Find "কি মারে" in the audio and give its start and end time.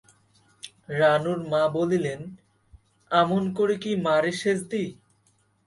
3.83-4.31